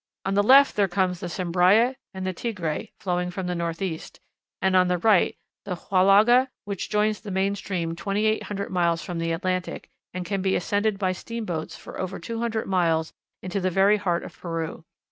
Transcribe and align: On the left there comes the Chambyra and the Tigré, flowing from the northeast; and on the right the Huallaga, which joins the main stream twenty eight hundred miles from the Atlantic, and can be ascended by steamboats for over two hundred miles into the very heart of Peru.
On 0.25 0.33
the 0.33 0.41
left 0.41 0.75
there 0.75 0.87
comes 0.87 1.19
the 1.19 1.27
Chambyra 1.27 1.95
and 2.11 2.25
the 2.25 2.33
Tigré, 2.33 2.89
flowing 2.97 3.29
from 3.29 3.45
the 3.45 3.53
northeast; 3.53 4.19
and 4.59 4.75
on 4.75 4.87
the 4.87 4.97
right 4.97 5.37
the 5.63 5.75
Huallaga, 5.75 6.47
which 6.65 6.89
joins 6.89 7.21
the 7.21 7.29
main 7.29 7.53
stream 7.53 7.95
twenty 7.95 8.25
eight 8.25 8.41
hundred 8.45 8.71
miles 8.71 9.03
from 9.03 9.19
the 9.19 9.31
Atlantic, 9.31 9.91
and 10.11 10.25
can 10.25 10.41
be 10.41 10.55
ascended 10.55 10.97
by 10.97 11.11
steamboats 11.11 11.75
for 11.77 11.99
over 11.99 12.17
two 12.17 12.39
hundred 12.39 12.65
miles 12.67 13.13
into 13.43 13.59
the 13.59 13.69
very 13.69 13.97
heart 13.97 14.23
of 14.23 14.35
Peru. 14.35 14.85